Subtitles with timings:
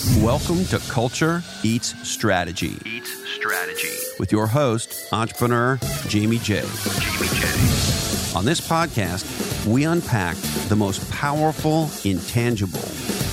[0.00, 2.78] Welcome to Culture Eats Strategy.
[2.86, 3.92] Eats Strategy.
[4.18, 6.62] With your host, entrepreneur Jamie J.
[6.62, 7.46] Jamie J.
[8.34, 10.36] On this podcast, we unpack
[10.68, 12.80] the most powerful, intangible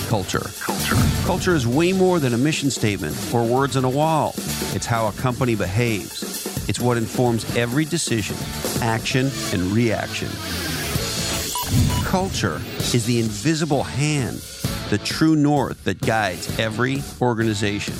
[0.09, 0.51] culture.
[0.59, 0.95] Culture.
[1.25, 4.34] Culture is way more than a mission statement or words on a wall.
[4.73, 6.68] It's how a company behaves.
[6.68, 8.36] It's what informs every decision,
[8.81, 10.27] action, and reaction.
[12.04, 12.61] Culture
[12.93, 14.41] is the invisible hand,
[14.89, 17.93] the true north that guides every organization.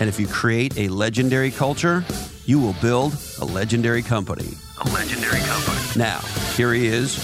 [0.00, 2.04] And if you create a legendary culture,
[2.46, 4.48] you will build a legendary company.
[4.80, 5.78] A legendary company.
[5.94, 6.20] Now,
[6.56, 7.16] here he is,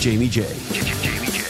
[0.00, 0.42] Jamie J.
[0.72, 1.42] Jamie J.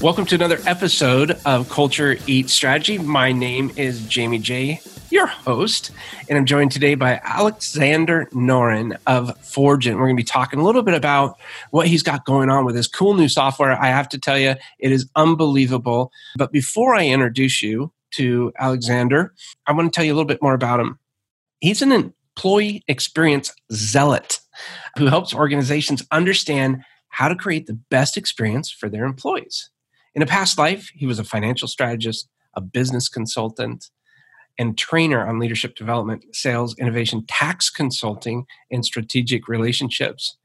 [0.00, 2.98] Welcome to another episode of Culture Eat Strategy.
[2.98, 4.80] My name is Jamie J,
[5.10, 5.90] your host,
[6.28, 9.96] and I'm joined today by Alexander Noren of Forgeant.
[9.96, 11.38] We're going to be talking a little bit about
[11.70, 13.72] what he's got going on with his cool new software.
[13.72, 16.12] I have to tell you, it is unbelievable.
[16.36, 19.34] But before I introduce you to Alexander,
[19.66, 20.98] I want to tell you a little bit more about him.
[21.60, 24.40] He's an employee experience zealot
[24.98, 29.70] who helps organizations understand how to create the best experience for their employees.
[30.14, 33.90] In a past life, he was a financial strategist, a business consultant,
[34.58, 40.36] and trainer on leadership development, sales, innovation, tax consulting, and strategic relationships.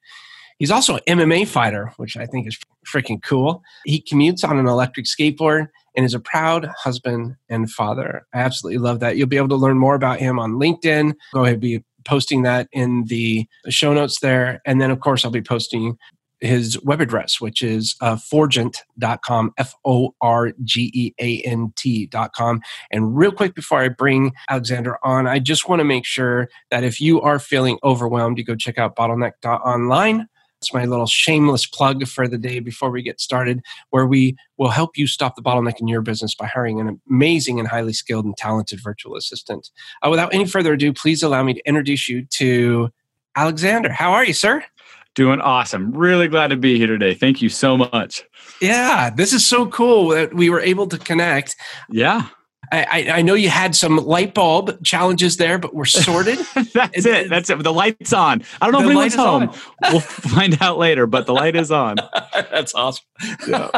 [0.60, 3.64] He's also an MMA fighter, which I think is freaking cool.
[3.86, 8.26] He commutes on an electric skateboard and is a proud husband and father.
[8.34, 9.18] I absolutely love that.
[9.18, 11.14] You'll be able to learn more about him on LinkedIn.
[11.34, 14.62] Go ahead, and be posting that in the show notes there.
[14.66, 15.98] And then, of course, I'll be posting
[16.44, 22.62] his web address, which is uh, forgeant.com, F O R G E A N T.com.
[22.92, 26.84] And real quick before I bring Alexander on, I just want to make sure that
[26.84, 30.28] if you are feeling overwhelmed, you go check out bottleneck.online.
[30.64, 34.70] It's my little shameless plug for the day before we get started, where we will
[34.70, 38.24] help you stop the bottleneck in your business by hiring an amazing and highly skilled
[38.24, 39.72] and talented virtual assistant.
[40.02, 42.90] Uh, without any further ado, please allow me to introduce you to
[43.36, 43.92] Alexander.
[43.92, 44.64] How are you, sir?
[45.16, 45.92] Doing awesome.
[45.92, 47.14] Really glad to be here today.
[47.14, 48.24] Thank you so much.
[48.62, 51.56] Yeah, this is so cool that we were able to connect.
[51.90, 52.28] Yeah.
[52.72, 56.40] I, I know you had some light bulb challenges there, but we're sorted.
[56.74, 57.30] That's it.
[57.30, 57.62] That's it.
[57.62, 58.42] The light's on.
[58.62, 59.52] I don't know The if anyone's home.
[59.92, 61.98] we'll find out later, but the light is on.
[62.34, 63.04] That's awesome.
[63.48, 63.70] Yeah.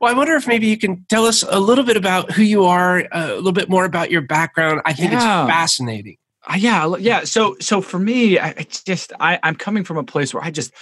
[0.00, 2.64] well, I wonder if maybe you can tell us a little bit about who you
[2.66, 4.82] are, uh, a little bit more about your background.
[4.84, 5.42] I think Yeah.
[5.42, 6.18] it's fascinating.
[6.46, 6.94] Uh, yeah.
[6.98, 7.24] Yeah.
[7.24, 10.50] So, so for me, I it's just, I, I'm coming from a place where I
[10.50, 10.72] just,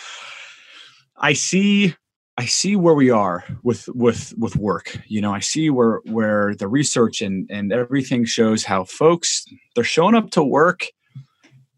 [1.17, 1.95] I see,
[2.37, 4.99] I see where we are with, with, with work.
[5.07, 9.85] You know, I see where, where the research and, and everything shows how folks, they're
[9.85, 10.89] showing up to work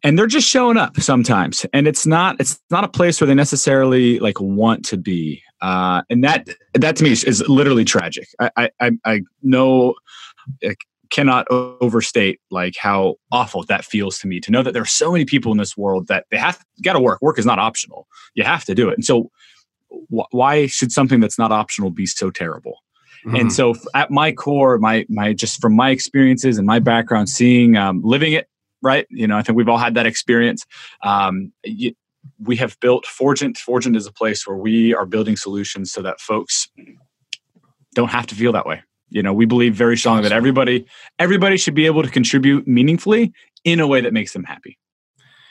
[0.03, 3.35] and they're just showing up sometimes and it's not it's not a place where they
[3.35, 8.29] necessarily like want to be uh, and that that to me is, is literally tragic
[8.39, 9.95] i i i, know
[10.63, 10.75] I
[11.11, 15.13] cannot overstate like how awful that feels to me to know that there are so
[15.13, 17.21] many people in this world that they have got to work.
[17.23, 18.07] Work is not optional.
[18.35, 18.95] You have to do it.
[18.95, 19.31] And so
[19.89, 22.79] wh- why should something that's not optional be so terrible?
[23.25, 23.37] Mm-hmm.
[23.37, 27.29] and so f- at my core my my just from my experiences and my background
[27.29, 28.47] seeing um, living it
[28.83, 29.07] right?
[29.11, 30.65] You know i think we've all had that experience.
[31.03, 31.95] Um, y
[32.39, 36.21] we have built forgeant forgeant is a place where we are building solutions so that
[36.21, 36.69] folks
[37.95, 40.87] don't have to feel that way you know we believe very strongly that everybody
[41.19, 43.33] everybody should be able to contribute meaningfully
[43.65, 44.79] in a way that makes them happy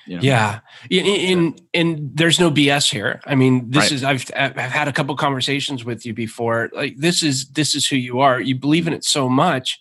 [0.06, 0.22] you know?
[0.22, 3.22] Yeah, in, in in there's no BS here.
[3.26, 3.92] I mean, this Right.
[3.92, 6.70] is I've I've had a couple conversations with you before.
[6.74, 8.40] Like this is this is who you are.
[8.40, 9.80] You believe in it so much.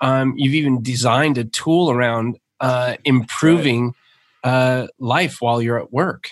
[0.00, 3.94] Um, you've even designed a tool around uh, improving
[4.44, 6.30] uh, life while you're at work.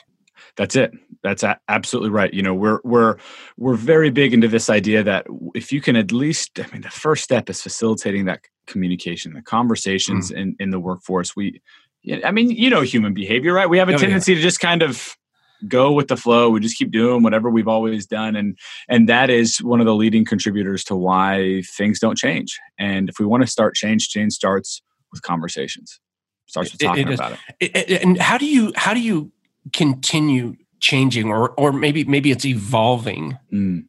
[0.56, 0.90] That's it.
[1.22, 2.32] That's a- absolutely right.
[2.32, 3.16] You know, we're we're
[3.56, 6.90] we're very big into this idea that if you can at least, I mean, the
[6.90, 10.36] first step is facilitating that communication, the conversations Mm.
[10.36, 11.36] in in the workforce.
[11.36, 11.60] We,
[12.24, 13.68] I mean, you know, human behavior, right?
[13.68, 14.00] We have a Oh, yeah.
[14.00, 15.16] tendency to just kind of
[15.68, 16.50] go with the flow.
[16.50, 18.56] We just keep doing whatever we've always done, and
[18.88, 22.58] and that is one of the leading contributors to why things don't change.
[22.78, 24.80] And if we want to start change, change starts
[25.12, 25.98] with conversations.
[26.46, 27.70] Starts with It- it talking about it.
[27.74, 29.32] I- I- And how do you how do you
[29.72, 33.38] continue changing, or or maybe maybe it's evolving?
[33.52, 33.86] Mm.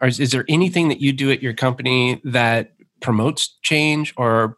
[0.00, 2.72] Or is, is there anything that you do at your company that
[3.02, 4.56] promotes change or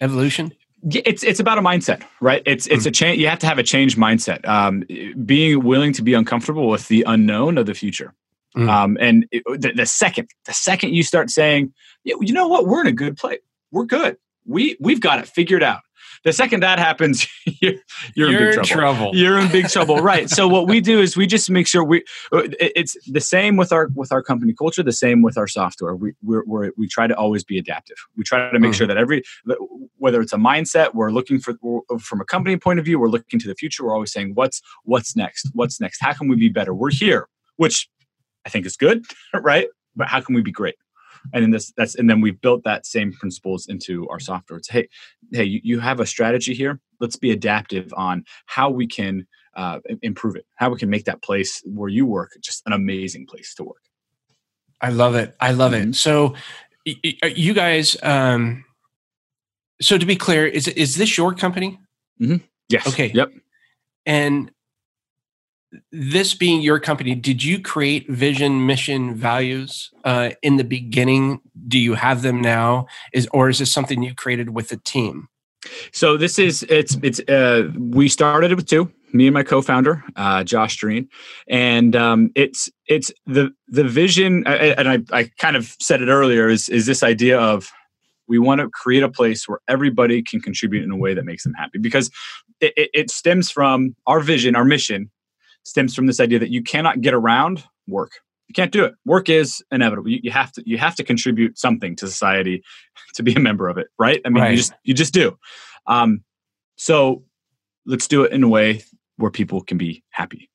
[0.00, 0.52] evolution?
[0.90, 2.42] It's it's about a mindset, right?
[2.44, 3.18] It's it's a change.
[3.18, 4.46] You have to have a change mindset.
[4.46, 4.84] Um,
[5.24, 8.12] being willing to be uncomfortable with the unknown of the future.
[8.54, 8.68] Mm.
[8.68, 11.72] Um, and it, the, the second the second you start saying,
[12.04, 13.40] yeah, you know what, we're in a good place.
[13.70, 14.18] We're good.
[14.44, 15.80] we we've got it figured out.
[16.24, 17.26] The second that happens,
[17.60, 17.74] you're,
[18.14, 18.94] you're, You're in big trouble.
[19.04, 19.16] trouble.
[19.16, 20.28] You're in big trouble, right?
[20.30, 21.98] So what we do is we just make sure we.
[22.32, 24.82] uh, It's the same with our with our company culture.
[24.82, 25.94] The same with our software.
[25.94, 27.96] We we're, we're, we try to always be adaptive.
[28.16, 28.74] We try to make Mhm.
[28.74, 29.22] sure that every
[29.98, 31.54] whether it's a mindset, we're looking for
[32.00, 32.98] from a company point of view.
[32.98, 33.84] We're looking to the future.
[33.84, 35.50] We're always saying, "What's what's next?
[35.52, 36.00] What's next?
[36.00, 36.72] How can we be better?
[36.74, 37.88] We're here," which
[38.46, 39.04] I think is good,
[39.34, 39.68] right?
[39.94, 40.74] But how can we be great?
[41.32, 44.58] And then this that's and then we've built that same principles into our software.
[44.58, 44.88] It's hey,
[45.32, 46.80] hey, you, you have a strategy here.
[47.00, 49.26] Let's be adaptive on how we can
[49.56, 53.26] uh, improve it, how we can make that place where you work just an amazing
[53.26, 53.82] place to work.
[54.80, 55.34] I love it.
[55.40, 55.90] I love Mhm.
[55.90, 55.94] it.
[55.96, 56.34] So,
[56.84, 57.96] you guys.
[58.02, 58.64] Um,
[59.80, 61.78] so to be clear, is is this your company?
[62.20, 62.36] mm-hmm.
[62.68, 62.86] Yes.
[62.86, 63.10] Okay.
[63.12, 63.32] Yep.
[64.06, 64.50] And
[65.92, 71.40] this being your company, did you create vision, mission, values uh, in the beginning?
[71.68, 72.86] Do you have them now?
[73.12, 75.28] Is or is this something you created with a team?
[75.92, 80.04] So this is it's it's uh, we started it with two, me and my co-founder
[80.16, 81.08] uh, Josh Dreen,
[81.48, 86.48] and um, it's it's the the vision, and I I kind of said it earlier
[86.48, 87.70] is is this idea of
[88.26, 91.44] we want to create a place where everybody can contribute in a way that makes
[91.44, 92.10] them happy because
[92.60, 95.10] it, it stems from our vision, our mission
[95.64, 98.12] stems from this idea that you cannot get around work.
[98.48, 98.94] You can't do it.
[99.06, 100.08] Work is inevitable.
[100.10, 102.62] You, you have to you have to contribute something to society
[103.14, 104.20] to be a member of it, right?
[104.24, 104.50] I mean, Right.
[104.52, 105.36] you just you just do.
[105.86, 106.22] Um,
[106.76, 107.24] so
[107.86, 108.82] let's do it in a way
[109.16, 110.50] where people can be happy.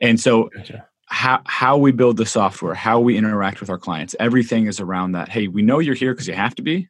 [0.00, 0.50] And so
[1.06, 5.12] how how we build the software, how we interact with our clients, everything is around
[5.12, 5.28] that.
[5.28, 6.88] Hey, we know you're here because you have to be.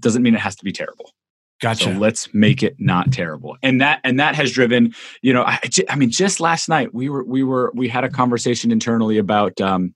[0.00, 1.12] Doesn't mean it has to be terrible.
[1.60, 1.84] Gotcha.
[1.84, 3.56] So let's make it not terrible.
[3.62, 5.58] And that and that has driven, you know, I,
[5.88, 9.58] I mean, just last night we were we were we had a conversation internally about
[9.60, 9.94] um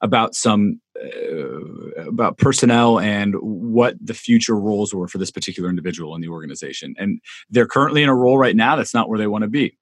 [0.00, 6.14] about some uh, about personnel and what the future roles were for this particular individual
[6.14, 6.94] in the organization.
[6.98, 7.20] And
[7.50, 9.76] they're currently in a role right now that's not where they want to be.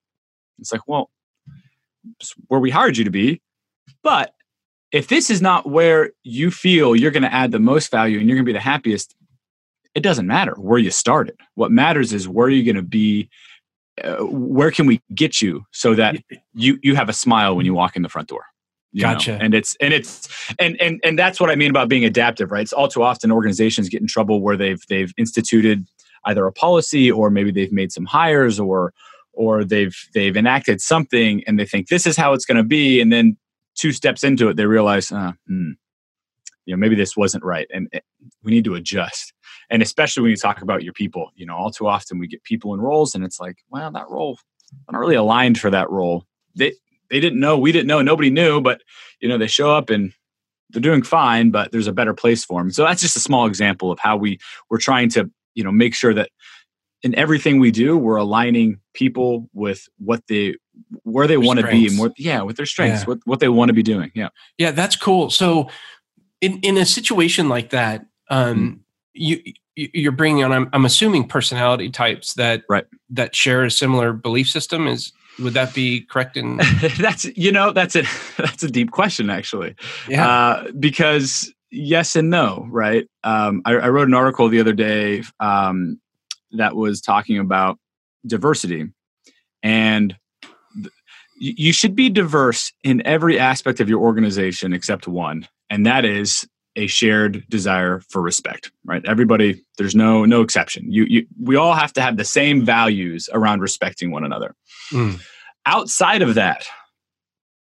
[0.59, 1.11] It's like, well,
[2.19, 3.41] it's where we hired you to be,
[4.03, 4.35] but
[4.93, 8.29] if this is not where you feel you're going to add the most value and
[8.29, 9.17] you're going to be the happiest,
[9.95, 11.37] it doesn't matter where you started.
[11.55, 13.29] What matters is where you're going to be.
[14.03, 16.17] Uh, where can we get you so that
[16.53, 18.45] you you have a smile when you walk in the front door?
[18.95, 19.13] you know?
[19.13, 19.39] Gotcha.
[19.41, 22.63] And it's and it's and and and that's what I mean about being adaptive, right?
[22.63, 25.85] It's all too often organizations get in trouble where they've they've instituted
[26.25, 28.95] either a policy or maybe they've made some hires or
[29.33, 33.01] or they've they've enacted something and they think this is how it's going to be,
[33.01, 33.37] and then
[33.75, 35.73] two steps into it they realize, uh, hmm,
[36.65, 37.89] you know, maybe this wasn't right, and
[38.45, 39.34] we need to adjust
[39.71, 42.43] and especially when you talk about your people you know all too often we get
[42.45, 44.39] people in roles and it's like well that role
[44.89, 46.25] i'm not really aligned for that role.
[46.57, 46.73] They
[47.11, 48.81] they didn't know we didn't know nobody knew but
[49.21, 50.13] you know they show up and
[50.71, 53.47] they're doing fine but there's a better place for them so that's just a small
[53.47, 54.39] example of how we
[54.71, 56.31] we're trying to you know make sure that
[57.03, 60.57] in everything we do we're aligning people with what they
[61.03, 63.07] where they want to be and what yeah with their strengths Yeah.
[63.07, 64.31] what, what they want to be doing yeah.
[64.59, 65.31] Yeah, that's cool.
[65.31, 65.69] So,
[66.41, 68.84] in in a situation like that, um, you
[69.15, 69.43] you-
[69.77, 70.53] you're bringing on.
[70.53, 72.85] I'm, I'm assuming personality types that Right.
[73.11, 74.87] that share a similar belief system.
[74.87, 75.13] Is
[75.43, 76.37] would that be correct?
[76.37, 76.59] In
[77.01, 78.05] that's you know that's a
[78.39, 79.75] that's a deep question actually
[80.09, 83.09] yeah, uh, because yes and no, right?
[83.25, 86.01] Um, I, I wrote an article the other day um,
[86.53, 87.79] that was talking about
[88.27, 88.87] diversity,
[89.65, 90.15] and
[90.77, 90.93] th-
[91.37, 96.47] you should be diverse in every aspect of your organization except one, and that is
[96.77, 101.75] a shared desire for respect right everybody there's no no exception you, you we all
[101.75, 104.55] have to have the same values around respecting one another
[104.93, 105.21] Mm.
[105.67, 106.67] outside of that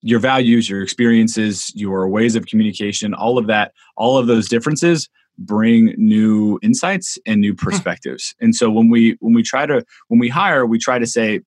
[0.06, 5.08] your values, your experiences, your ways of communication, all of that, all of those differences
[5.38, 8.34] bring new insights and new perspectives.
[8.40, 11.40] and so when we when we try to when we hire, we try to say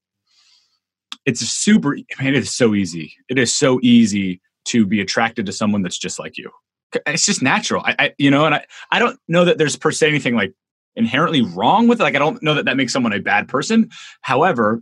[1.25, 3.13] it's super man, it is so easy.
[3.29, 6.49] It is so easy to be attracted to someone that's just like you.
[7.05, 7.83] It's just natural.
[7.85, 10.53] I, I you know, and I, I don't know that there's per se anything like
[10.95, 12.03] inherently wrong with it.
[12.03, 13.89] Like I don't know that that makes someone a bad person.
[14.21, 14.81] However,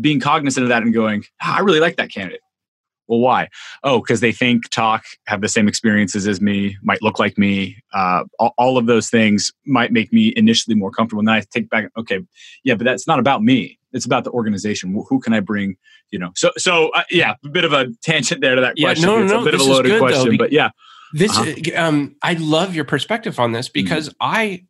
[0.00, 2.40] being cognizant of that and going, "Ah, I really like that candidate.
[3.08, 3.48] Well, why?
[3.82, 7.82] Oh, because they think, talk, have the same experiences as me, might look like me.
[7.92, 11.20] Uh, all, all of those things might make me initially more comfortable.
[11.20, 12.20] And then I take back, okay,
[12.64, 13.78] yeah, but that's not about me.
[13.92, 14.94] It's about the organization.
[15.08, 15.76] Who can I bring?
[16.10, 16.30] You know.
[16.36, 19.06] So, so uh, yeah, a bit of a tangent there to that Yeah, question.
[19.06, 20.70] no, it's no, a bit of a loaded good, though, question, but yeah,
[21.12, 21.54] this uh-huh.
[21.76, 24.64] um, I love your perspective on this because I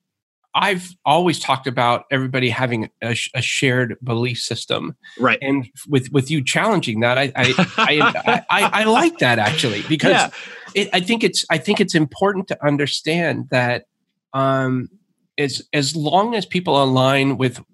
[0.55, 5.39] I've always talked about everybody having a, sh- a shared belief system, right.
[5.41, 10.11] and with with you challenging that, I I I, I, I like that actually because
[10.11, 10.31] Yeah.
[10.75, 13.87] it, I think it's I think it's important to understand that
[14.35, 14.89] um,
[15.37, 17.65] is as long as people align with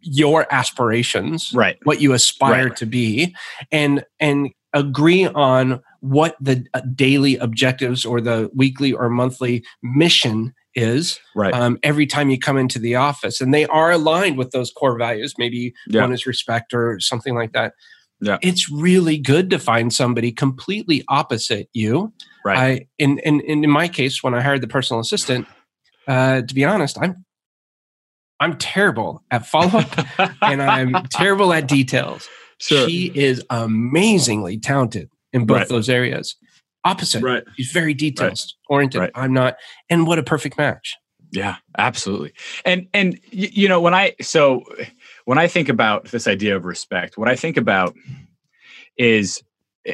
[0.00, 2.76] your aspirations, right what you aspire Right.
[2.76, 3.34] to be,
[3.70, 10.52] and and agree on what the uh, daily objectives or the weekly or monthly mission
[10.74, 14.50] is right um, every time you come into the office and they are aligned with
[14.50, 16.02] those core values maybe Yeah.
[16.02, 17.72] one is respect or something like that
[18.20, 18.38] Yeah.
[18.42, 22.12] it's really good to find somebody completely opposite you
[22.44, 22.58] Right.
[22.58, 25.46] I, in, in, in my case when i hired the personal assistant
[26.06, 27.24] uh, to be honest i'm
[28.38, 29.88] i'm terrible at follow-up
[30.42, 32.88] and i'm terrible at details Sure.
[32.88, 35.68] she is amazingly talented in both Right.
[35.68, 36.36] those areas
[36.84, 39.10] opposite right He's very details oriented Right.
[39.14, 39.56] i'm not
[39.90, 40.94] and what a perfect match
[41.32, 42.32] Yeah, absolutely.
[42.64, 44.62] And and y- you know when I so
[45.24, 47.94] when I think about this idea of respect, what I think about
[48.96, 49.42] is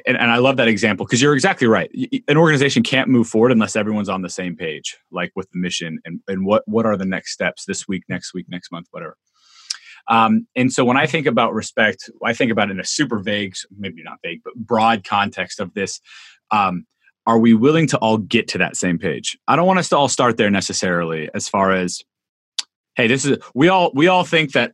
[0.07, 1.91] and, and I love that example because you're exactly right.
[2.29, 5.99] An organization can't move forward unless everyone's on the same page, like with the mission
[6.05, 9.17] and, and what what are the next steps this week, next week, next month, whatever.
[10.09, 13.19] Um, and so when I think about respect, I think about it in a super
[13.21, 16.01] vague, maybe not vague, but broad context of this.
[16.51, 16.87] Um,
[17.27, 19.39] are we willing to all get to that same page?
[19.47, 22.03] I don't want us to all start there necessarily as far as
[22.97, 24.73] hey, this is we all we all think that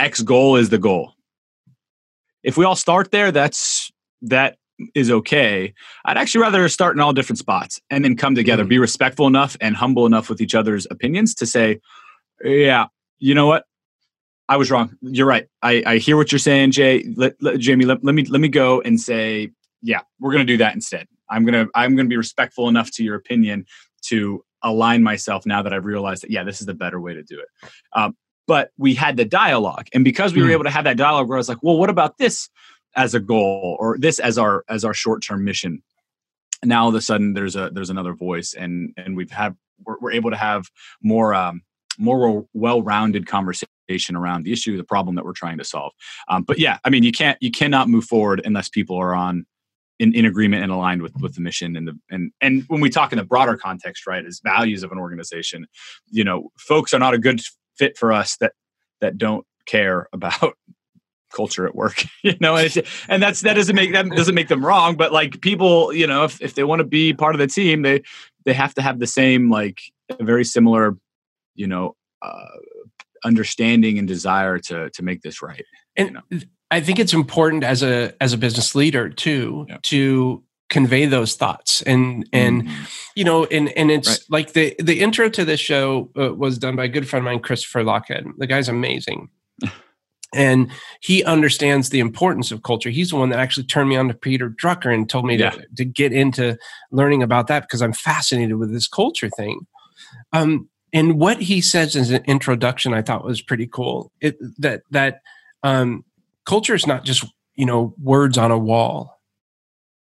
[0.00, 1.12] X goal is the goal.
[2.42, 3.90] If we all start there, that's
[4.22, 4.56] that
[4.94, 5.72] is okay.
[6.04, 8.68] I'd actually rather start in all different spots and then come together, Mhm.
[8.70, 11.78] be respectful enough and humble enough with each other's opinions to say,
[12.42, 12.86] yeah,
[13.18, 13.66] you know what?
[14.48, 14.96] I was wrong.
[15.00, 15.46] You're right.
[15.62, 17.04] I, I hear what you're saying, Jay.
[17.16, 19.50] Let, let- Jamie, let, let me let me go and say,
[19.82, 21.06] yeah, we're gonna do that instead.
[21.30, 23.64] I'm gonna I'm gonna be respectful enough to your opinion
[24.06, 27.22] to align myself now that I've realized that yeah, this is the better way to
[27.22, 27.48] do it.
[27.94, 30.52] Um, but we had the dialogue, and because we were Mm.
[30.52, 32.50] able to have that dialogue, where I was like, well, what about this
[32.96, 35.82] as a goal or this as our as our short term mission?
[36.62, 39.96] Now all of a sudden there's a there's another voice, and and we've had we're,
[40.00, 40.66] we're able to have
[41.02, 41.62] more um,
[41.98, 43.68] more well rounded conversation
[44.16, 45.92] around the issue, the problem that we're trying to solve.
[46.28, 49.46] Um, but yeah, I mean, you can't you cannot move forward unless people are on
[49.98, 52.90] in, in agreement and aligned with with the mission and the and and when we
[52.90, 55.66] talk in the broader context, right, as values of an organization,
[56.10, 57.40] you know, folks are not a good
[57.76, 58.52] fit for us that
[59.00, 60.54] that don't care about
[61.32, 64.64] culture at work you know and, and that's that doesn't make that doesn't make them
[64.64, 67.46] wrong but like people you know if, if they want to be part of the
[67.48, 68.00] team they
[68.44, 69.80] they have to have the same like
[70.20, 70.96] very similar
[71.56, 72.46] you know uh,
[73.24, 75.64] understanding and desire to to make this right
[75.96, 76.18] and
[76.70, 79.78] i think it's important as a as a business leader too Yeah.
[79.84, 82.88] to convey those thoughts and and Mhm.
[83.16, 84.20] you know and and it's Right.
[84.30, 87.30] like the the intro to this show uh, was done by a good friend of
[87.32, 89.28] mine christopher lochhead the guy's amazing
[90.34, 94.08] and he understands the importance of culture he's the one that actually turned me on
[94.08, 95.50] to peter drucker and told me Yeah.
[95.50, 96.56] to, to get into
[96.90, 99.60] learning about that because i'm fascinated with this culture thing
[100.32, 104.10] um and what he says as an introduction i thought was pretty cool.
[104.22, 105.20] It that that
[105.62, 106.04] um
[106.46, 109.10] culture is not just you know words on a wall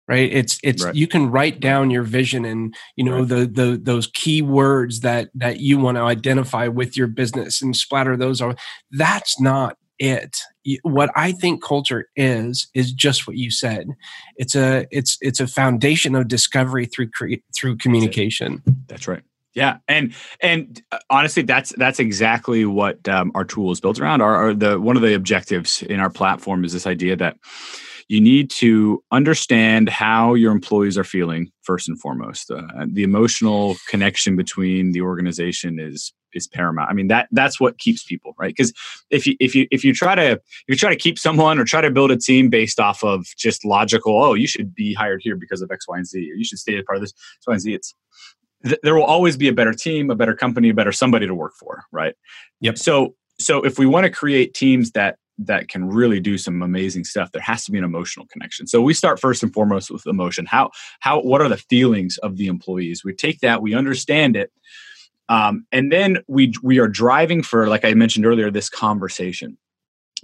[0.09, 0.33] right?
[0.33, 0.93] It's it's Right.
[0.93, 3.27] you can write down your vision and you know Right.
[3.29, 7.73] the the those key words that that you want to identify with your business and
[7.75, 8.55] splatter those on
[8.91, 10.39] that's not it.
[10.81, 13.87] What i think culture is is just what you said.
[14.35, 18.61] It's a it's it's a foundation of discovery through cre- through communication.
[18.89, 19.23] That's right.
[19.55, 24.21] Yeah, and and uh, honestly, that's that's exactly what um, our tool is built around.
[24.21, 27.37] Our, our the one of the objectives in our platform is this idea that
[28.07, 32.51] you need to understand how your employees are feeling first and foremost.
[32.51, 36.89] Uh, the emotional connection between the organization is is paramount.
[36.89, 38.55] I mean that that's what keeps people right.
[38.55, 38.73] Because
[39.11, 41.65] if you if you if you try to if you try to keep someone or
[41.65, 45.21] try to build a team based off of just logical, oh, you should be hired
[45.23, 47.13] here because of X, Y, and Z, or you should stay as part of this
[47.37, 47.73] X, Y, and Z.
[47.75, 47.93] It's
[48.65, 51.35] th- there will always be a better team, a better company, a better somebody to
[51.35, 52.15] work for, right?
[52.61, 52.77] Yep.
[52.77, 57.03] So so if we want to create teams that that can really do some amazing
[57.03, 58.67] stuff, there has to be an emotional connection.
[58.67, 60.45] So we start first and foremost with emotion.
[60.45, 63.03] How how what are the feelings of the employees?
[63.03, 64.51] We take that, we understand it,
[65.29, 69.57] um, and then we we are driving for, like I mentioned earlier, this conversation.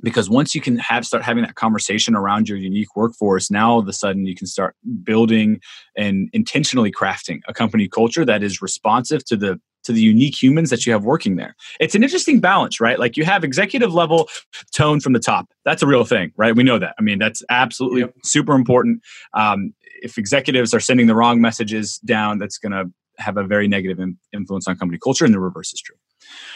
[0.01, 3.79] Because once you can have start having that conversation around your unique workforce, now all
[3.79, 5.59] of a sudden you can start building
[5.95, 10.69] and intentionally crafting a company culture that is responsive to the to the unique humans
[10.69, 11.55] that you have working there.
[11.79, 12.99] It's an interesting balance, right?
[12.99, 14.27] Like you have executive level
[14.75, 15.49] tone from the top.
[15.63, 16.53] That's a real thing, right?
[16.53, 16.95] We know that.
[16.99, 18.13] I mean, that's absolutely Yep.
[18.25, 19.01] super important.
[19.33, 23.67] Um, if executives are sending the wrong messages down, that's going to have a very
[23.67, 25.95] negative in- influence on company culture, and the reverse is true.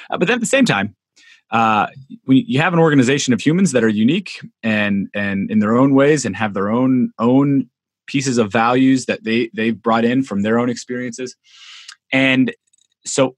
[0.09, 0.95] Uh, but then at the same time,
[1.53, 1.87] uh,
[2.25, 5.93] when you have an organization of humans that are unique and and in their own
[5.93, 7.69] ways and have their own own
[8.07, 11.35] pieces of values that they they've brought in from their own experiences,
[12.11, 12.53] and
[13.05, 13.35] so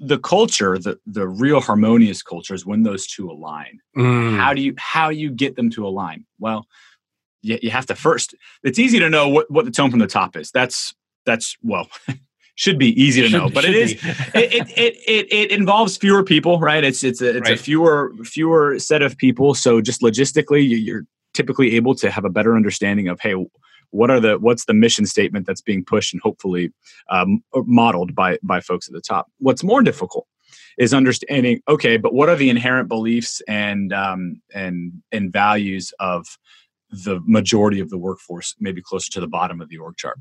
[0.00, 3.78] the culture, the the real harmonious culture is when those two align.
[3.96, 4.36] Mm.
[4.36, 6.26] How do you how you get them to align?
[6.40, 6.66] Well,
[7.42, 8.34] you, you have to first.
[8.64, 10.50] It's easy to know what what the tone from the top is.
[10.50, 11.88] That's that's well.
[12.54, 13.92] should be easy to Should- know, but it is
[14.34, 16.84] it, it, it, it, it involves fewer people, right?
[16.84, 19.54] It's it's a it's a fewer fewer set of people.
[19.54, 21.04] So just logistically, you- you're
[21.34, 23.34] typically able to have a better understanding of hey,
[23.90, 26.72] what are the what's the mission statement that's being pushed and hopefully
[27.10, 29.26] um, modeled by by folks at the top.
[29.38, 30.26] What's more difficult
[30.78, 36.26] is understanding okay, but what are the inherent beliefs and um, and and values of
[36.90, 40.18] the majority of the workforce, maybe closer to the bottom of the org chart,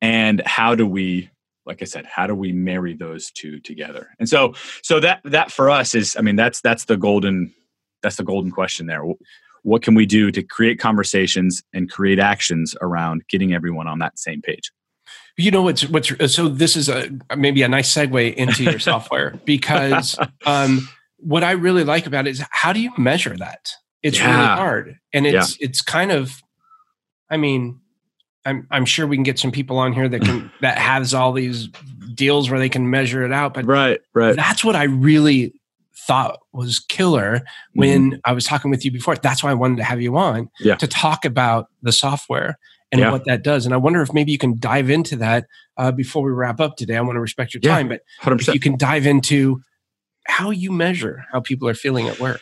[0.00, 1.30] and how do we
[1.66, 4.08] like i said how do we marry those two together?
[4.18, 7.54] And so so that that for us is i mean that's that's the golden
[8.02, 9.02] that's the golden question there.
[9.62, 14.18] What can we do to create conversations and create actions around getting everyone on that
[14.18, 14.70] same page?
[15.36, 19.38] You know what's what's so this is a maybe a nice segue into your software
[19.44, 23.72] because um, what I really like about it is how do you measure that?
[24.02, 26.40] It's really hard, and it's it's kind of,
[27.28, 27.80] I mean,
[28.48, 31.32] I'm I'm sure we can get some people on here that can that has all
[31.32, 31.68] these
[32.14, 35.54] deals where they can measure it out, but right right that's what I really
[35.94, 37.42] thought was killer
[37.74, 39.14] when I was talking with you before.
[39.16, 40.76] That's why I wanted to have you on Yeah.
[40.76, 42.58] to talk about the software
[42.90, 43.12] and Yeah.
[43.12, 43.66] what that does.
[43.66, 45.44] And I wonder if maybe you can dive into that
[45.76, 46.96] uh, before we wrap up today.
[46.96, 47.74] I want to respect your Yeah.
[47.74, 49.60] time, but 100% if you can dive into
[50.26, 52.40] how you measure how people are feeling at work.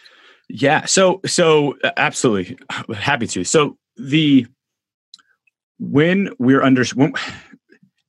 [0.48, 0.84] Yeah.
[0.84, 2.56] So so absolutely
[2.94, 3.42] happy to.
[3.42, 4.46] So the
[5.78, 7.12] when we're under when,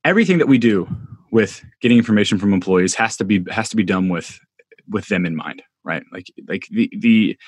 [0.04, 0.88] everything that we do
[1.32, 4.38] with getting information from employees has to be has to be done with
[4.88, 6.02] with them in mind, right?
[6.12, 7.38] Like like the the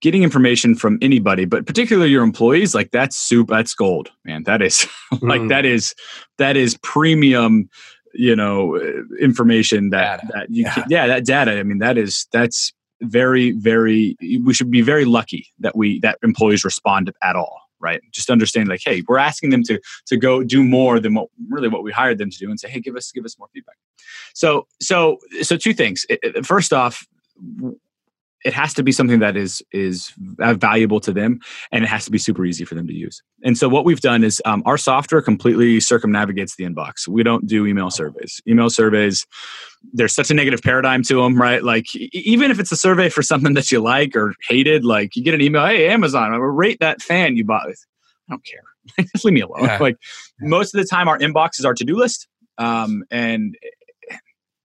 [0.00, 4.42] getting information from anybody, but particularly your employees, like that's soup, that's gold, man.
[4.44, 4.86] That is
[5.22, 5.48] like Mm.
[5.50, 5.94] that is
[6.38, 7.68] that is premium
[8.16, 8.76] you know
[9.20, 10.32] information that Data.
[10.34, 10.74] that you Yeah.
[10.74, 12.72] can, yeah that data i mean that is that's
[13.02, 18.00] very very we should be very lucky that we that employees respond at all right?
[18.10, 21.68] Just understand like hey we're asking them to to go do more than what really
[21.68, 23.76] what we hired them to do and say hey give us give us more feedback.
[24.34, 26.06] So so so two things.
[26.42, 27.06] First off
[28.44, 31.40] it has to be something that is is uh, valuable to them
[31.72, 33.22] and it has to be super easy for them to use.
[33.42, 37.08] And so what we've done is um, our software completely circumnavigates the inbox.
[37.08, 38.40] We don't do email surveys.
[38.46, 39.26] Email surveys
[39.92, 41.62] there's such a negative paradigm to them right?
[41.62, 45.22] Like even if it's a survey for something that you like or hated like you
[45.22, 47.74] get an email hey amazon rate that fan you bought i
[48.30, 48.62] don't care.
[49.12, 49.64] Just leave me alone.
[49.64, 49.78] Yeah.
[49.78, 49.96] like
[50.40, 52.28] most of the time our inbox is our to-do list
[52.58, 53.56] um, and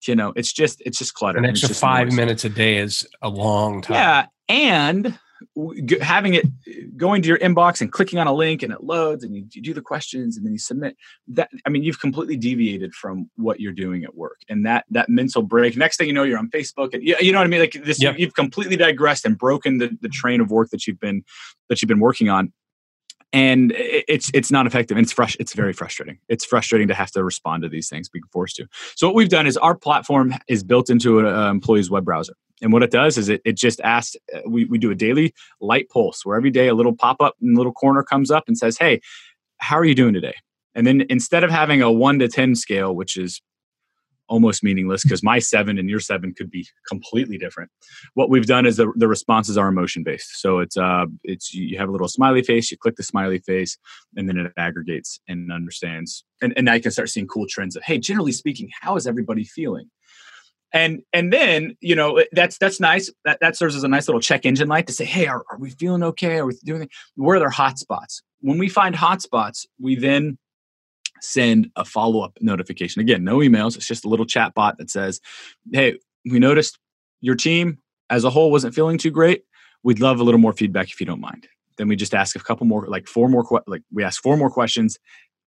[0.07, 2.15] you know it's just it's just clutter An extra just five noise.
[2.15, 3.95] minutes a day is a long time.
[3.95, 5.17] Yeah, and
[6.01, 6.45] having it
[6.97, 9.61] going to your inbox and clicking on a link and it loads and you, you
[9.61, 10.97] do the questions and then you submit.
[11.29, 15.09] That I mean, you've completely deviated from what you're doing at work, and that that
[15.09, 15.77] mental break.
[15.77, 17.61] Next thing you know, you're on Facebook, and you, you know what I mean.
[17.61, 18.19] Like this, Yep.
[18.19, 21.23] you've completely digressed and broken the, the train of work that you've been
[21.69, 22.51] that you've been working on.
[23.31, 24.97] And it's it's not effective.
[24.97, 25.37] And it's fresh.
[25.39, 26.17] It's very frustrating.
[26.29, 28.67] It's frustrating to have to respond to these things, being forced to.
[28.95, 32.33] So what we've done is our platform is built into an employee's web browser.
[32.61, 35.33] And what it does is it, it just asks, uh, we, we do a daily
[35.61, 38.45] light pulse where every day a little pop up in the little corner comes up
[38.47, 38.99] and says, Hey,
[39.59, 40.35] how are you doing today?
[40.75, 43.41] And then instead of having a one to 10 scale, which is
[44.29, 47.69] almost meaningless because my seven and your seven could be completely different.
[48.13, 50.39] What we've done is the, the responses are emotion based.
[50.39, 53.77] So it's, uh, it's, you have a little smiley face, you click the smiley face,
[54.15, 56.23] and then it aggregates and understands.
[56.41, 59.07] And, and now you can start seeing cool trends of, Hey, generally speaking, how is
[59.07, 59.89] everybody feeling?
[60.71, 64.21] and and then you know that's that's nice that, that serves as a nice little
[64.21, 67.37] check engine light to say hey are, are we feeling okay are we doing where
[67.37, 70.37] are their hot spots when we find hot spots we then
[71.23, 73.01] send a follow-up notification.
[73.01, 75.21] Again no emails it's just a little chat bot that says
[75.71, 76.77] hey we noticed
[77.21, 77.79] your team
[78.09, 79.43] as a whole wasn't feeling too great.
[79.83, 81.47] We'd love a little more feedback if you don't mind.
[81.77, 84.49] Then we just ask a couple more like four more like we ask four more
[84.49, 84.97] questions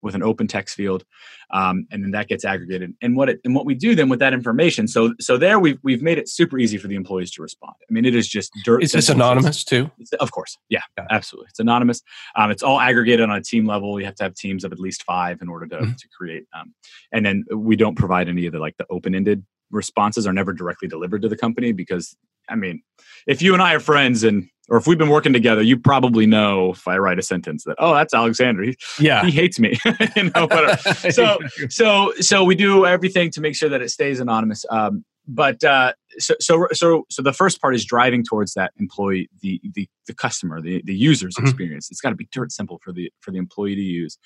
[0.01, 1.03] with an open text field
[1.51, 2.93] um, and then that gets aggregated.
[3.01, 5.79] And what it and what we do then with that information so so there we've
[5.83, 7.73] we've made it super easy for the employees to respond.
[7.89, 9.89] I mean it is just dirt Is this anonymous too?
[9.99, 10.57] It's- of course.
[10.69, 11.47] Yeah absolutely.
[11.49, 12.01] It's anonymous.
[12.35, 13.99] Um, it's all aggregated on a team level.
[13.99, 15.97] You have to have teams of at least five in order to, Mhm.
[15.97, 16.73] to create um,
[17.12, 20.88] and then we don't provide any of the like the open-ended responses are never directly
[20.88, 22.15] delivered to the company because
[22.49, 22.81] i mean
[23.27, 26.25] if you and i are friends and or if we've been working together you probably
[26.25, 29.23] know if i write a sentence that oh that's alexander he, Yeah.
[29.25, 29.77] he hates me
[30.15, 30.77] you know but
[31.13, 31.38] so
[31.69, 35.93] so so we do everything to make sure that it stays anonymous um, but uh,
[36.17, 40.13] so so so so the first part is driving towards that employee the the, the
[40.13, 41.43] customer the, the user's Mhm.
[41.43, 44.17] experience it's got to be dirt simple for the for the employee to use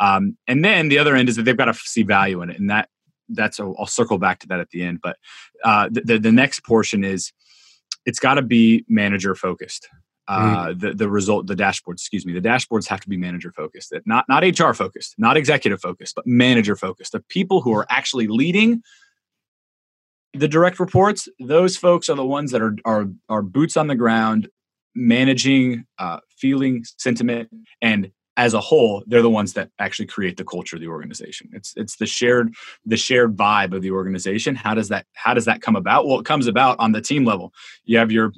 [0.00, 2.58] um, and then the other end is that they've got to see value in it
[2.58, 2.88] and that
[3.28, 5.00] that's a, I'll circle back to that at the end.
[5.02, 5.16] But
[5.64, 7.32] uh, the, the the next portion is
[8.06, 9.88] it's got to be manager focused.
[10.28, 13.92] Uh, the the result the dashboards excuse me the dashboards have to be manager focused.
[14.06, 17.12] Not not hr focused not executive focused but manager focused.
[17.12, 18.82] The people who are actually leading
[20.34, 23.94] the direct reports those folks are the ones that are are, are boots on the
[23.94, 24.48] ground
[24.96, 27.48] managing uh, feeling sentiment
[27.80, 31.48] and as a whole they're the ones that actually create the culture of the organization.
[31.52, 34.54] It's it's the shared the shared vibe of the organization.
[34.54, 36.06] How does that how does that come about?
[36.06, 37.52] Well it comes about on the team level.
[37.84, 38.32] You have your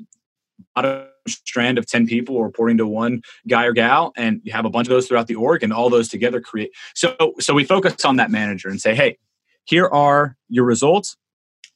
[0.74, 4.70] bottom strand of 10 people reporting to one guy or gal and you have a
[4.70, 8.04] bunch of those throughout the org and all those together create so so we focus
[8.04, 9.18] on that manager and say hey
[9.64, 11.16] here are your results.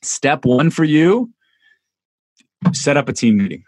[0.00, 1.30] Step one for you
[2.72, 3.64] set up a team meeting.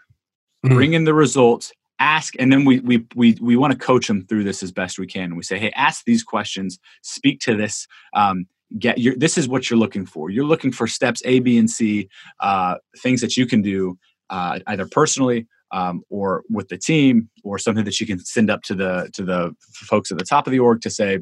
[0.65, 0.69] Mhm.
[0.69, 4.25] bring in the results ask and then we we we, we want to coach them
[4.27, 5.35] through this as best we can.
[5.35, 8.45] We say hey ask these questions speak to this um,
[8.79, 10.29] get your this is what you're looking for.
[10.29, 12.09] You're looking for steps a b and c
[12.41, 13.97] uh, things that you can do
[14.29, 18.61] uh, either personally um, or with the team or something that you can send up
[18.63, 21.19] to the to the folks at the top of the org to say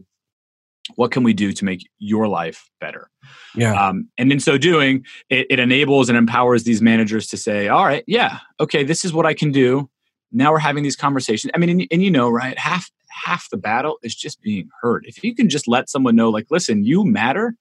[0.95, 3.09] what can we do to make your life better
[3.55, 3.73] Yeah.
[3.73, 7.86] um, and in so doing it, it enables and empowers these managers to say all
[7.86, 9.89] right yeah okay this is what i can do
[10.34, 11.52] now we're having these conversations.
[11.54, 12.91] I mean and, and you know right half
[13.26, 15.06] half the battle is just being heard.
[15.08, 17.56] If you can just let someone know like listen you matter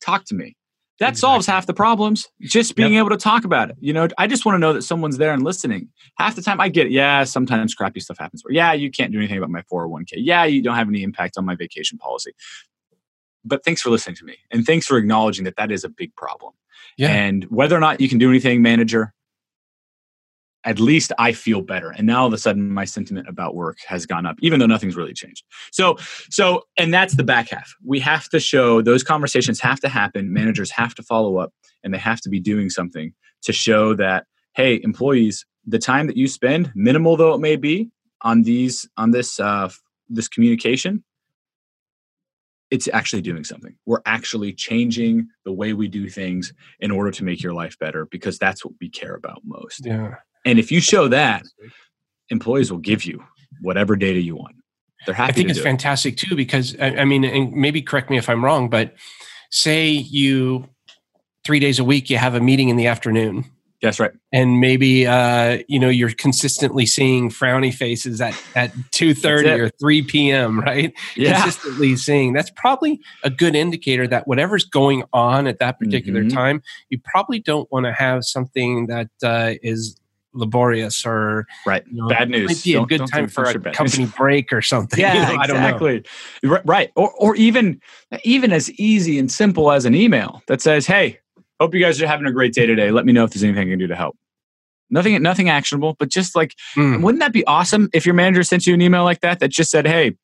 [0.00, 0.56] talk to me.
[0.98, 4.06] That solves half the problems just being able to talk about it you know?
[4.18, 5.88] I just want to know that someone's there and listening.
[6.16, 8.42] Half the time i get it yeah sometimes crappy stuff happens.
[8.48, 11.44] Yeah you can't do anything about my 401k yeah you don't have any impact on
[11.44, 12.32] my vacation policy.
[13.44, 16.14] But thanks for listening to me and thanks for acknowledging that that is a big
[16.14, 16.52] problem.
[16.98, 17.08] Yeah.
[17.08, 19.14] and whether or not you can do anything manager
[20.64, 21.90] at least i feel better.
[21.90, 24.66] And now all of a sudden my sentiment about work has gone up even though
[24.66, 25.44] nothing's really changed.
[25.70, 25.96] So
[26.30, 27.74] so and that's the back half.
[27.84, 30.32] We have to show those conversations have to happen.
[30.32, 34.26] Managers have to follow up and they have to be doing something to show that
[34.54, 37.90] hey employees the time that you spend minimal though it may be
[38.22, 39.68] on these on this uh
[40.08, 41.02] this communication
[42.72, 43.76] it's actually doing something.
[43.84, 48.06] We're actually changing the way we do things in order to make your life better
[48.06, 49.84] because that's what we care about most.
[49.84, 50.14] Yeah.
[50.44, 51.42] And if you show that
[52.30, 53.22] employees will give you
[53.60, 54.56] whatever data you want
[55.06, 55.62] they're happy I think it's it.
[55.62, 58.94] fantastic too because I, I mean, and maybe correct me if I'm wrong, but
[59.50, 60.68] say you
[61.44, 63.44] three days a week you have a meeting in the afternoon,
[63.82, 69.12] that's right and maybe uh, you know you're consistently seeing frowny faces at at two
[69.12, 70.60] thirty or three p.m.
[70.60, 70.94] Right?
[71.16, 76.22] yeah Consistently seeing that's probably a good indicator that whatever's going on at that particular
[76.22, 76.32] Mhm.
[76.32, 79.98] time, you probably don't want to have something that uh, is
[80.34, 81.84] laborious or right.
[81.86, 83.76] you know, bad news might be a Don't- good don't time for a share news.
[83.76, 84.98] company break or something.
[84.98, 85.66] you yeah know, I don't know.
[85.66, 86.04] exactly.
[86.64, 86.90] Right.
[86.96, 87.80] Or, or even
[88.24, 91.18] even as easy and simple as an email that says hey
[91.60, 92.90] hope you guys are having a great day today.
[92.90, 94.16] Let me know if there's anything i can do to help.
[94.90, 97.02] Nothing nothing actionable but just like Mm.
[97.02, 99.70] wouldn't that be awesome if your manager sent you an email like that that just
[99.70, 100.16] said hey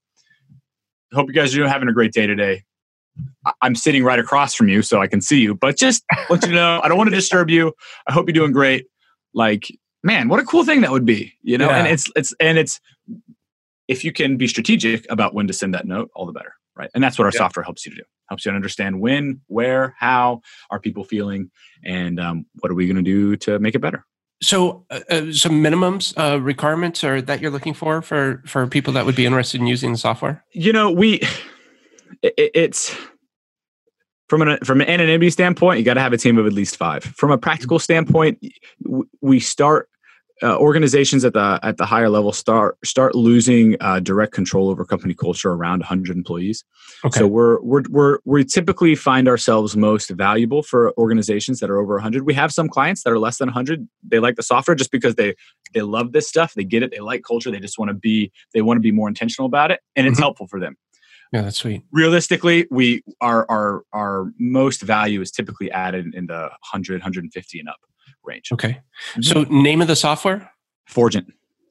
[1.12, 2.62] hope you guys are having a great day today.
[3.62, 6.52] I'm sitting right across from you so i can see you but just let you
[6.52, 7.72] know i don't want to disturb you.
[8.06, 8.86] I hope you're doing great.
[9.34, 9.68] Like
[10.02, 11.70] man what a cool thing that would be you know?
[11.70, 12.80] And it's it's and it's
[13.88, 16.90] if you can be strategic about when to send that note all the better right?
[16.94, 17.38] And that's what our Yeah.
[17.38, 18.04] software helps you to do.
[18.28, 21.50] Helps you understand when where how are people feeling
[21.84, 24.04] and um, what are we going to do to make it better?
[24.40, 28.92] So, uh, uh, some minimums, uh, requirements, or that you're looking for for for people
[28.92, 30.44] that would be interested in using the software.
[30.52, 31.20] you know we
[32.22, 32.94] it, it's
[34.28, 36.76] from an from an anonymity standpoint you got to have a team of at least
[36.76, 37.02] five.
[37.02, 38.38] From a practical standpoint
[39.20, 39.88] we start
[40.40, 44.84] uh, organizations at the at the higher level start start losing uh, direct control over
[44.84, 46.64] company culture around 100 employees.
[47.04, 47.18] Okay.
[47.18, 51.94] so we're, we're we're we typically find ourselves most valuable for organizations that are over
[51.94, 54.92] 100 we have some clients that are less than 100 they like the software just
[54.92, 55.34] because they
[55.74, 56.54] they love this stuff.
[56.54, 56.92] They get it.
[56.92, 57.50] They like culture.
[57.50, 60.18] They just want to be they want to be more intentional about it and it's
[60.18, 60.22] Mhm.
[60.22, 60.76] helpful for them.
[61.32, 61.82] Yeah, that's sweet.
[61.90, 67.68] realistically we our our our most value is typically added in the 100 150 and
[67.68, 67.80] up
[68.28, 68.78] range Okay.
[69.16, 69.24] Mhm.
[69.24, 70.40] So, name of the software.
[70.86, 71.26] forgeant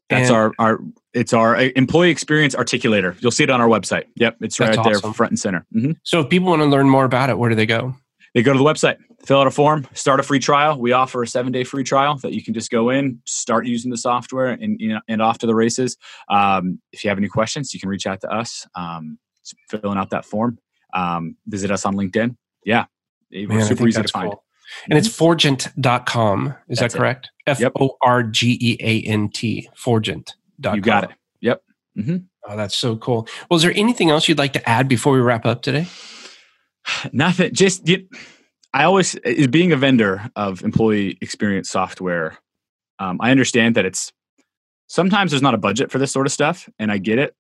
[0.10, 0.80] that's And- our our
[1.14, 4.78] it's our uh, employee experience articulator you'll see it on our website yep it's That's
[4.78, 5.14] right there awesome.
[5.14, 5.96] front and center Mhm.
[6.04, 7.96] So, if people want to learn more about it, where do they go?
[8.36, 11.24] they go to the website fill out a form start a free trial we offer
[11.24, 14.50] a seven day free trial that you can just go in start using the software
[14.64, 15.98] and you know and off to the races
[16.30, 19.18] um, if you have any questions you can reach out to us um,
[19.72, 20.60] filling out that form
[20.94, 22.86] um, visit us on linkedin yeah
[23.32, 24.44] we're super easy to that's find cool.
[24.90, 26.56] And it's forgeant.com.
[26.70, 27.30] Is That's that correct?
[27.46, 27.62] F.
[27.80, 29.70] O R G E A N T.
[29.76, 30.76] Forgeant.com.
[30.76, 31.62] you got it yep
[32.50, 33.28] Oh, that's so cool.
[33.50, 35.88] Well, is there anything else you'd like to add before we wrap up today?
[37.12, 37.54] Nothing.
[37.54, 38.08] Just you,
[38.74, 42.38] I always is being a vendor of employee experience software.
[43.00, 44.14] Um, I understand that it's
[44.88, 47.36] sometimes there's not a budget for this sort of stuff, and I get it.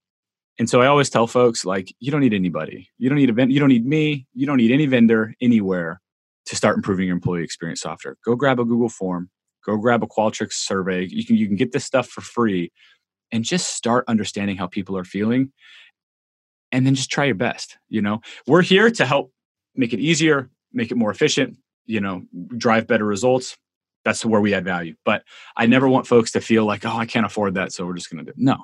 [0.60, 2.90] And so I always tell folks like, you don't need anybody.
[2.98, 4.28] You don't need a vend- You don't need me.
[4.34, 6.02] You don't need any vendor anywhere
[6.48, 8.16] to start improving your employee experience software.
[8.26, 9.30] Go grab a Google form.
[9.66, 11.08] Go grab a Qualtrics survey.
[11.10, 12.72] You can you can get this stuff for free,
[13.32, 15.52] and just start understanding how people are feeling,
[16.72, 17.78] and then just try your best.
[17.90, 19.32] You know, we're here to help
[19.76, 21.58] make it easier, make it more efficient.
[21.86, 22.24] You know,
[22.58, 23.58] drive better results.
[24.06, 24.96] That's where we add value.
[25.04, 25.24] But
[25.58, 28.10] I never want folks to feel like, oh, I can't afford that, so we're just
[28.10, 28.32] going to do.
[28.32, 28.38] It.
[28.38, 28.58] No,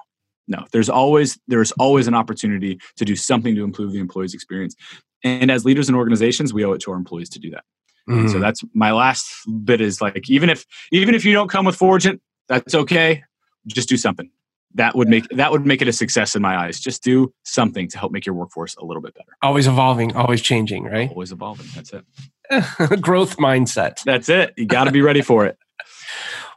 [0.48, 0.66] no.
[0.72, 4.76] There's always there's always an opportunity to do something to improve the employee's experience.
[5.24, 7.64] And as leaders in organizations, we owe it to our employees to do that.
[8.08, 8.42] And so Mhm.
[8.42, 9.26] that's my last
[9.64, 13.24] bit is like even if even if you don't come with Forgeant, that's okay.
[13.68, 14.30] Just do something.
[14.76, 16.80] That would make that would make it a success in my eyes.
[16.82, 19.30] Just do something to help make your workforce a little bit better.
[19.42, 21.10] always evolving, always changing, right?
[21.12, 21.68] Always evolving.
[21.76, 22.04] That's it.
[23.02, 24.04] Growth mindset.
[24.04, 24.54] That's it.
[24.58, 25.58] You got to be ready for it.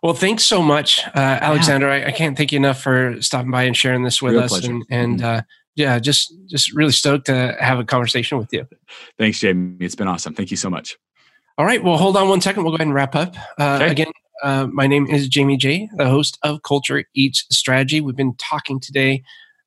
[0.02, 1.88] Well, thanks so much, uh, Alexander.
[1.88, 4.50] I, I can't thank you enough for stopping by and sharing this with Real us.
[4.50, 4.70] pleasure.
[4.72, 5.42] And, and uh,
[5.76, 8.66] yeah, just just really stoked to have a conversation with you.
[9.18, 9.76] Thanks, Jamie.
[9.80, 10.34] It's been awesome.
[10.34, 10.96] Thank you so much.
[11.58, 11.82] All right.
[11.82, 12.64] Well, hold on one second.
[12.64, 13.34] We'll go ahead and wrap up.
[13.58, 13.90] Uh, Okay.
[13.90, 14.12] Again,
[14.42, 18.00] uh, my name is Jamie J, the host of Culture Eats Strategy.
[18.00, 19.22] We've been talking today.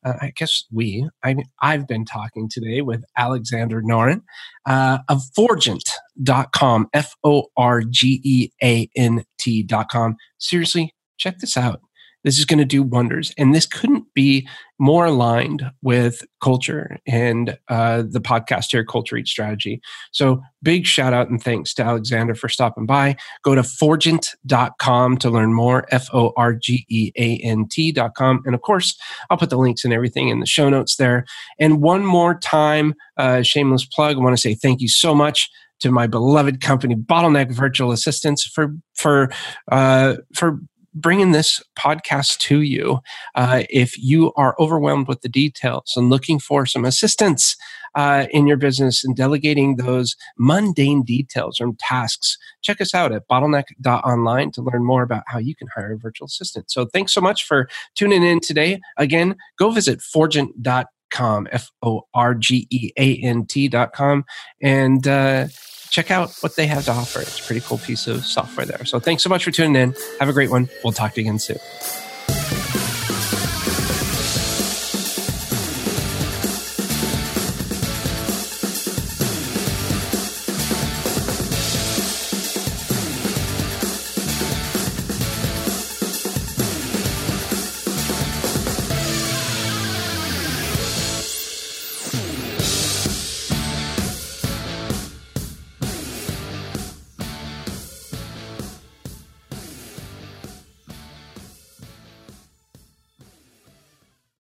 [0.05, 4.21] Uh, I guess we, I, I've been talking today with Alexander Noren
[4.65, 10.15] uh, of Forgeant.com, F O R G E A N T.com.
[10.37, 11.81] Seriously, check this out.
[12.23, 13.33] This is going to do wonders.
[13.37, 19.31] And this couldn't be more aligned with culture and uh, the podcast here, Culture Eats
[19.31, 19.81] Strategy.
[20.11, 23.15] So big shout out and thanks to Alexander for stopping by.
[23.43, 28.41] Go to forgeant.com to learn more, F O R G E A N T.com.
[28.45, 28.97] And of course,
[29.29, 31.25] I'll put the links and everything in the show notes there.
[31.59, 35.49] And one more time, uh, shameless plug, I want to say thank you so much
[35.79, 39.31] to my beloved company, Bottleneck Virtual Assistants, for, for,
[39.71, 40.59] uh, for
[40.93, 42.99] bringing this podcast to you.
[43.35, 47.55] Uh, if you are overwhelmed with the details and looking for some assistance
[47.95, 53.27] uh, in your business and delegating those mundane details and tasks, check us out at
[53.27, 56.69] bottleneck.online to learn more about how you can hire a virtual assistant.
[56.69, 58.79] So thanks so much for tuning in today.
[58.97, 64.25] Again, go visit forgeant.com, F O R G E A N T.com,
[64.61, 65.47] and uh,
[65.89, 67.21] check out what they have to offer.
[67.21, 68.85] It's a pretty cool piece of software there.
[68.85, 69.95] So thanks so much for tuning in.
[70.19, 70.69] Have a great one.
[70.83, 71.57] We'll talk to you again soon.